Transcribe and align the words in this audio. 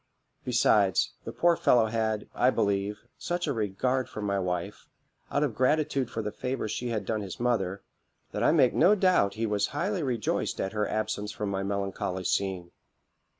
Besides, 0.43 1.11
the 1.25 1.31
poor 1.31 1.55
fellow 1.55 1.85
had, 1.85 2.27
I 2.33 2.49
believe, 2.49 3.01
such 3.19 3.45
a 3.45 3.53
regard 3.53 4.09
for 4.09 4.19
my 4.23 4.39
wife, 4.39 4.87
out 5.29 5.43
of 5.43 5.53
gratitude 5.53 6.09
for 6.09 6.23
the 6.23 6.31
favours 6.31 6.71
she 6.71 6.87
hath 6.87 7.05
done 7.05 7.21
his 7.21 7.39
mother, 7.39 7.83
that 8.31 8.41
I 8.41 8.51
make 8.51 8.73
no 8.73 8.95
doubt 8.95 9.35
he 9.35 9.45
was 9.45 9.67
highly 9.77 10.01
rejoiced 10.01 10.59
at 10.59 10.73
her 10.73 10.89
absence 10.89 11.31
from 11.31 11.49
my 11.49 11.61
melancholy 11.61 12.23
scene. 12.23 12.71